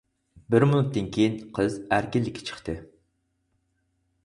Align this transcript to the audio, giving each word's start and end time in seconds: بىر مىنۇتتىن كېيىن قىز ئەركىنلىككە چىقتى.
بىر 0.53 0.63
مىنۇتتىن 0.71 1.09
كېيىن 1.17 1.35
قىز 1.59 1.77
ئەركىنلىككە 1.97 2.47
چىقتى. 2.51 2.79